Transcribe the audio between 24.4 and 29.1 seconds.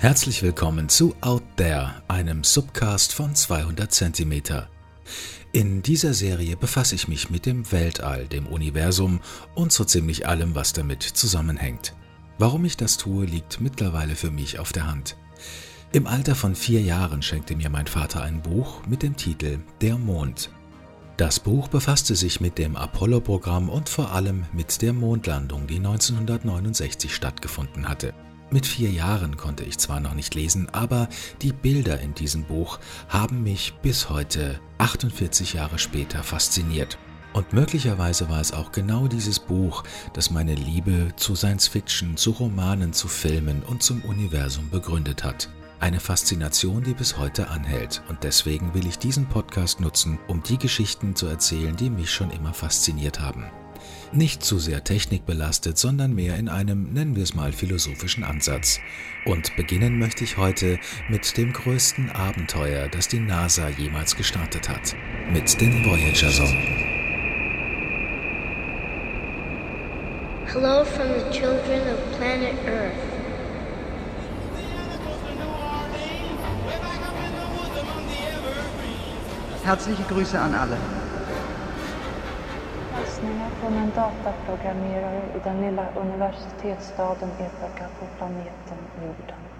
mit der Mondlandung, die 1969 stattgefunden hatte. Mit vier